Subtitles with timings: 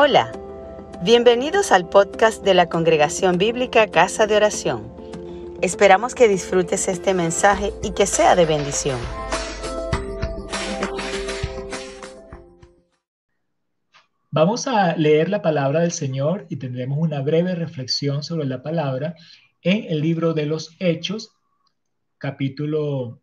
[0.00, 0.30] Hola,
[1.02, 4.94] bienvenidos al podcast de la Congregación Bíblica Casa de Oración.
[5.60, 8.96] Esperamos que disfrutes este mensaje y que sea de bendición.
[14.30, 19.16] Vamos a leer la palabra del Señor y tendremos una breve reflexión sobre la palabra
[19.62, 21.32] en el libro de los Hechos,
[22.18, 23.20] capítulo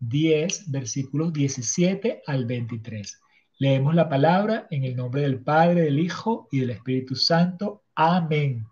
[0.00, 3.20] 10, versículos 17 al 23.
[3.60, 7.82] Leemos la palabra en el nombre del Padre, del Hijo y del Espíritu Santo.
[7.96, 8.64] Amén.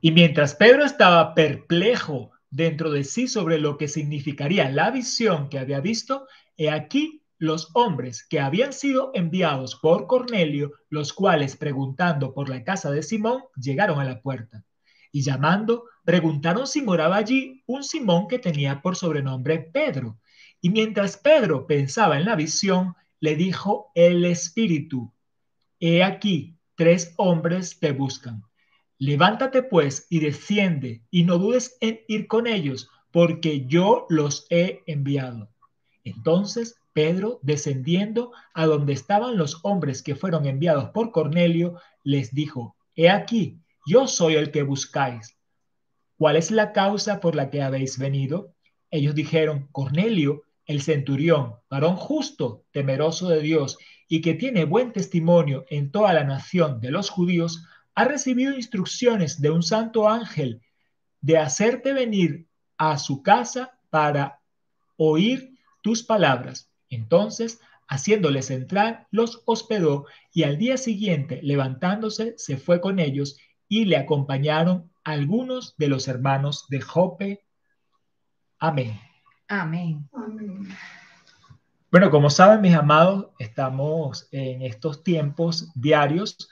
[0.00, 5.60] Y mientras Pedro estaba perplejo dentro de sí sobre lo que significaría la visión que
[5.60, 12.34] había visto, he aquí los hombres que habían sido enviados por Cornelio, los cuales preguntando
[12.34, 14.64] por la casa de Simón, llegaron a la puerta.
[15.12, 20.18] Y llamando, preguntaron si moraba allí un Simón que tenía por sobrenombre Pedro.
[20.60, 25.12] Y mientras Pedro pensaba en la visión, le dijo el Espíritu,
[25.78, 28.42] He aquí, tres hombres te buscan.
[28.98, 34.82] Levántate pues y desciende, y no dudes en ir con ellos, porque yo los he
[34.86, 35.50] enviado.
[36.04, 42.76] Entonces Pedro, descendiendo a donde estaban los hombres que fueron enviados por Cornelio, les dijo,
[42.94, 45.36] He aquí, yo soy el que buscáis.
[46.16, 48.54] ¿Cuál es la causa por la que habéis venido?
[48.90, 53.76] Ellos dijeron, Cornelio, el centurión, varón justo, temeroso de Dios
[54.06, 59.40] y que tiene buen testimonio en toda la nación de los judíos, ha recibido instrucciones
[59.40, 60.62] de un santo ángel
[61.20, 62.46] de hacerte venir
[62.78, 64.40] a su casa para
[64.96, 66.70] oír tus palabras.
[66.88, 73.86] Entonces, haciéndoles entrar, los hospedó y al día siguiente, levantándose, se fue con ellos y
[73.86, 77.44] le acompañaron algunos de los hermanos de Jope.
[78.60, 79.09] Amén.
[79.52, 80.08] Amén.
[81.90, 86.48] Bueno, como saben, mis amados, estamos en estos tiempos diarios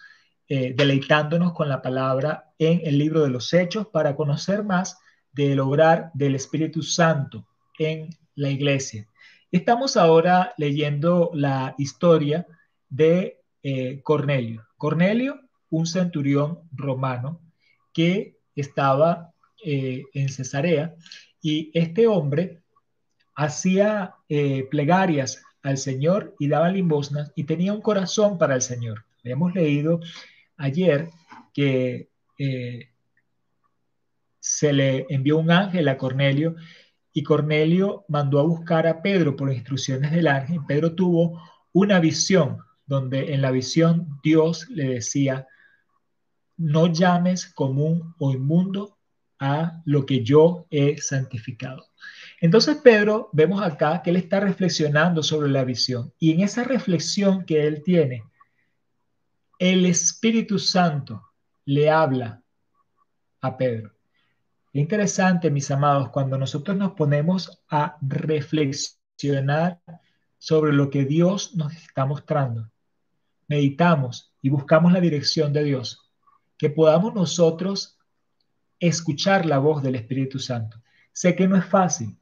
[0.49, 4.99] eh, deleitándonos con la palabra en el libro de los Hechos para conocer más
[5.31, 7.47] del obrar del Espíritu Santo
[7.79, 9.07] en la iglesia.
[9.53, 12.49] Estamos ahora leyendo la historia
[12.89, 14.67] de eh, Cornelio.
[14.77, 15.41] Cornelio,
[15.71, 17.41] un centurión romano
[17.93, 19.33] que estaba
[19.65, 20.97] eh, en Cesarea
[21.41, 22.65] y este hombre
[23.39, 29.05] hacía eh, plegarias al Señor y daba limosnas y tenía un corazón para el Señor.
[29.23, 30.01] Hemos leído
[30.57, 31.09] ayer
[31.55, 32.91] que eh,
[34.41, 36.57] se le envió un ángel a Cornelio
[37.13, 40.59] y Cornelio mandó a buscar a Pedro por instrucciones del ángel.
[40.67, 41.41] Pedro tuvo
[41.73, 45.47] una visión donde en la visión Dios le decía,
[46.57, 48.99] no llames común o inmundo
[49.39, 51.87] a lo que yo he santificado.
[52.41, 57.45] Entonces Pedro, vemos acá que él está reflexionando sobre la visión y en esa reflexión
[57.45, 58.25] que él tiene,
[59.59, 61.33] el Espíritu Santo
[61.65, 62.43] le habla
[63.41, 63.93] a Pedro.
[64.73, 69.81] interesante, mis amados, cuando nosotros nos ponemos a reflexionar
[70.39, 72.71] sobre lo que Dios nos está mostrando,
[73.49, 76.09] meditamos y buscamos la dirección de Dios,
[76.57, 77.99] que podamos nosotros
[78.79, 80.81] escuchar la voz del Espíritu Santo.
[81.13, 82.18] Sé que no es fácil,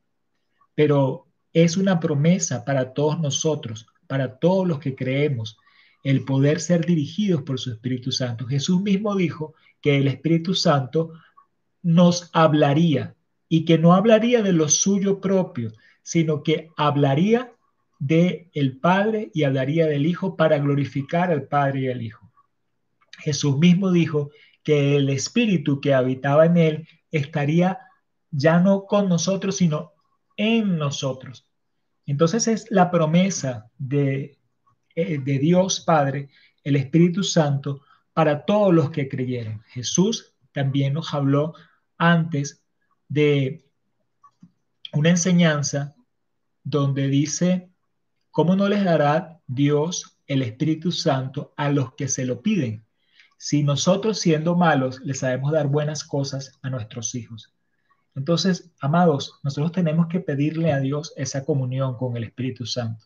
[0.77, 5.59] pero es una promesa para todos nosotros, para todos los que creemos,
[6.05, 8.47] el poder ser dirigidos por su Espíritu Santo.
[8.47, 11.13] Jesús mismo dijo que el Espíritu Santo
[11.83, 13.17] nos hablaría
[13.49, 15.73] y que no hablaría de lo suyo propio,
[16.03, 17.53] sino que hablaría
[17.99, 22.31] de el Padre y hablaría del Hijo para glorificar al Padre y al Hijo.
[23.19, 24.31] Jesús mismo dijo
[24.63, 27.79] que el Espíritu que habitaba en él estaría
[28.31, 29.96] ya no con nosotros, sino
[30.37, 31.47] en nosotros.
[32.07, 34.39] Entonces es la promesa de,
[34.95, 36.31] eh, de Dios Padre,
[36.63, 37.83] el Espíritu Santo,
[38.13, 39.63] para todos los que creyeron.
[39.69, 41.55] Jesús también nos habló
[41.99, 42.65] antes
[43.09, 43.67] de
[44.93, 45.95] una enseñanza
[46.63, 47.71] donde dice,
[48.31, 52.87] ¿cómo no les dará Dios el Espíritu Santo a los que se lo piden?
[53.37, 57.56] Si nosotros siendo malos les sabemos dar buenas cosas a nuestros hijos.
[58.17, 63.05] Entonces, amados, nosotros tenemos que pedirle a Dios esa comunión con el Espíritu Santo,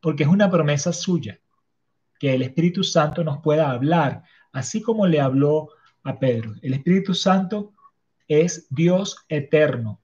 [0.00, 1.40] porque es una promesa suya,
[2.20, 5.70] que el Espíritu Santo nos pueda hablar, así como le habló
[6.04, 6.54] a Pedro.
[6.60, 7.72] El Espíritu Santo
[8.28, 10.00] es Dios eterno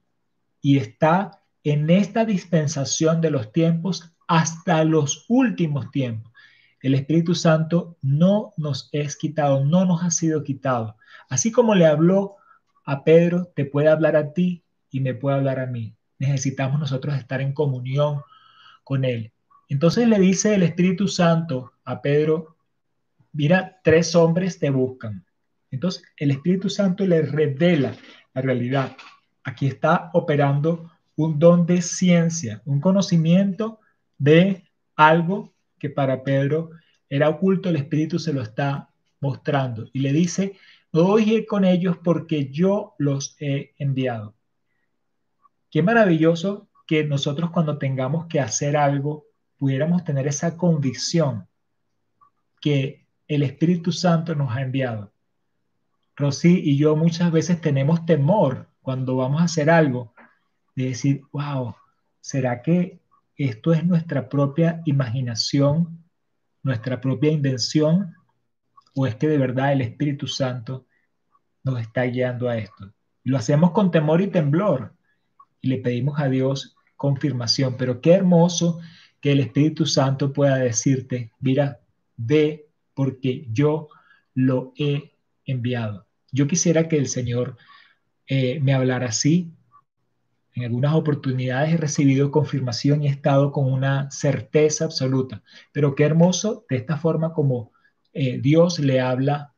[0.61, 6.33] y está en esta dispensación de los tiempos hasta los últimos tiempos.
[6.81, 10.97] El Espíritu Santo no nos es quitado, no nos ha sido quitado.
[11.29, 12.38] Así como le habló
[12.89, 15.95] a Pedro, te puede hablar a ti y me puede hablar a mí.
[16.17, 18.21] Necesitamos nosotros estar en comunión
[18.83, 19.31] con Él.
[19.67, 22.55] Entonces le dice el Espíritu Santo a Pedro,
[23.31, 25.23] mira, tres hombres te buscan.
[25.69, 27.95] Entonces, el Espíritu Santo le revela
[28.33, 28.97] la realidad.
[29.43, 33.79] Aquí está operando un don de ciencia, un conocimiento
[34.17, 34.63] de
[34.95, 36.71] algo que para Pedro
[37.07, 38.89] era oculto, el Espíritu se lo está
[39.21, 40.57] mostrando y le dice,
[40.91, 44.35] voy con ellos porque yo los he enviado.
[45.69, 49.25] Qué maravilloso que nosotros cuando tengamos que hacer algo
[49.57, 51.47] pudiéramos tener esa convicción
[52.61, 55.13] que el Espíritu Santo nos ha enviado.
[56.15, 60.13] Rosy y yo muchas veces tenemos temor cuando vamos a hacer algo,
[60.75, 61.75] de decir, wow,
[62.21, 62.99] ¿será que
[63.35, 66.03] esto es nuestra propia imaginación,
[66.63, 68.15] nuestra propia invención?
[68.95, 70.85] ¿O es que de verdad el Espíritu Santo
[71.63, 72.93] nos está guiando a esto?
[73.23, 74.93] Lo hacemos con temor y temblor
[75.61, 78.79] y le pedimos a Dios confirmación, pero qué hermoso
[79.21, 81.79] que el Espíritu Santo pueda decirte, mira,
[82.17, 83.89] ve porque yo
[84.33, 85.13] lo he
[85.45, 86.05] enviado.
[86.31, 87.57] Yo quisiera que el Señor
[88.27, 89.51] eh, me hablara así.
[90.53, 95.41] En algunas oportunidades he recibido confirmación y he estado con una certeza absoluta.
[95.71, 97.71] Pero qué hermoso de esta forma como
[98.21, 99.53] eh, Dios le habla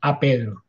[0.00, 0.64] a Pedro.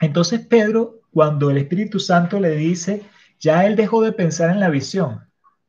[0.00, 3.02] Entonces Pedro, cuando el Espíritu Santo le dice,
[3.38, 5.20] ya él dejó de pensar en la visión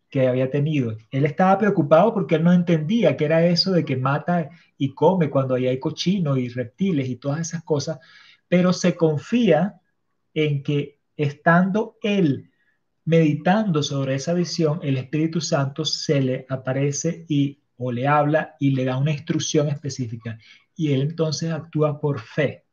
[0.09, 0.95] que había tenido.
[1.11, 5.29] Él estaba preocupado porque él no entendía qué era eso de que mata y come
[5.29, 7.99] cuando ahí hay cochinos y reptiles y todas esas cosas,
[8.47, 9.81] pero se confía
[10.33, 12.51] en que estando él
[13.03, 18.71] meditando sobre esa visión, el Espíritu Santo se le aparece y o le habla y
[18.71, 20.37] le da una instrucción específica
[20.75, 22.65] y él entonces actúa por fe.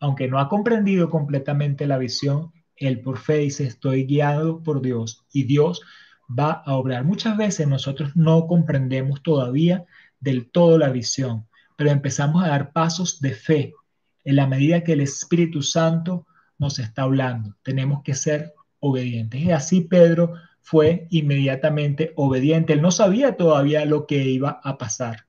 [0.00, 5.24] Aunque no ha comprendido completamente la visión, él por fe dice, estoy guiado por Dios
[5.32, 5.82] y Dios
[6.28, 7.04] va a obrar.
[7.04, 9.84] Muchas veces nosotros no comprendemos todavía
[10.20, 11.46] del todo la visión,
[11.76, 13.74] pero empezamos a dar pasos de fe
[14.24, 16.26] en la medida que el Espíritu Santo
[16.58, 17.56] nos está hablando.
[17.62, 19.40] Tenemos que ser obedientes.
[19.40, 20.34] Y así Pedro
[20.70, 22.74] fue inmediatamente obediente.
[22.74, 25.24] Él no sabía todavía lo que iba a pasar.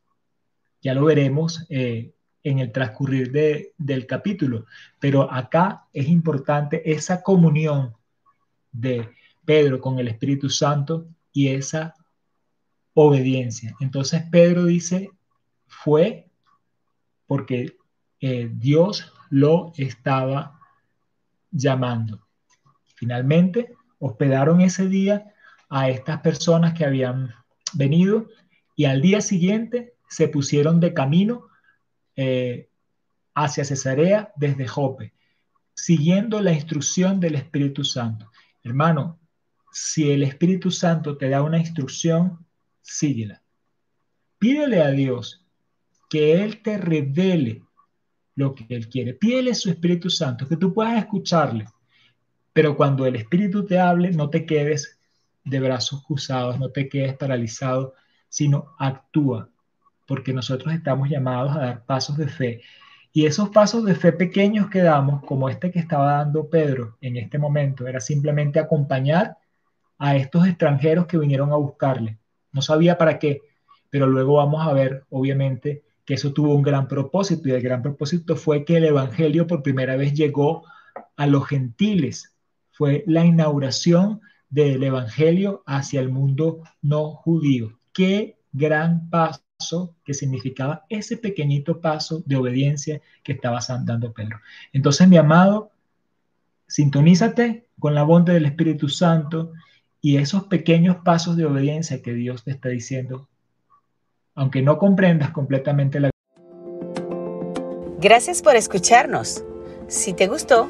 [0.82, 2.14] Ya lo veremos eh,
[2.44, 3.32] en el transcurrir
[3.78, 4.66] del capítulo.
[5.00, 7.96] Pero acá es importante esa comunión
[8.74, 9.12] de
[9.46, 11.96] Pedro con el Espíritu Santo y esa
[12.94, 13.78] obediencia.
[13.80, 15.10] Entonces Pedro dice,
[15.68, 16.30] fue
[17.28, 17.78] porque
[18.20, 20.60] eh, Dios lo estaba
[21.50, 22.28] llamando.
[22.96, 25.34] Finalmente, hospedaron ese día
[25.70, 27.34] a estas personas que habían
[27.74, 28.28] venido
[28.76, 31.48] y al día siguiente se pusieron de camino
[32.16, 32.70] eh,
[33.36, 35.14] hacia Cesarea desde Jope,
[35.74, 38.32] siguiendo la instrucción del Espíritu Santo.
[38.64, 39.20] Hermano,
[39.72, 42.46] si el Espíritu Santo te da una instrucción,
[42.82, 43.42] síguela.
[44.40, 45.46] Pídele a Dios
[46.10, 47.64] que Él te revele
[48.36, 49.14] lo que Él quiere.
[49.14, 51.66] Pídele su Espíritu Santo, que tú puedas escucharle.
[52.54, 55.00] Pero cuando el Espíritu te hable, no te quedes
[55.44, 57.94] de brazos cruzados, no te quedes paralizado,
[58.30, 59.50] sino actúa
[60.10, 62.62] porque nosotros estamos llamados a dar pasos de fe.
[63.14, 67.16] Y esos pasos de fe pequeños que damos, como este que estaba dando Pedro en
[67.16, 69.38] este momento, era simplemente acompañar
[70.00, 72.18] a estos extranjeros que vinieron a buscarle.
[72.52, 73.42] No sabía para qué,
[73.92, 77.84] pero luego vamos a ver, obviamente, que eso tuvo un gran propósito y el gran
[77.84, 80.66] propósito fue que el Evangelio por primera vez llegó
[81.18, 82.34] a los gentiles.
[82.80, 87.78] Fue la inauguración del Evangelio hacia el mundo no judío.
[87.92, 94.40] Qué gran paso que significaba ese pequeñito paso de obediencia que estaba dando Pedro.
[94.72, 95.72] Entonces, mi amado,
[96.70, 99.52] sintonízate con la bondad del Espíritu Santo
[100.00, 103.28] y esos pequeños pasos de obediencia que Dios te está diciendo,
[104.36, 106.12] aunque no comprendas completamente la
[108.00, 109.44] Gracias por escucharnos.
[109.90, 110.70] Si te gustó,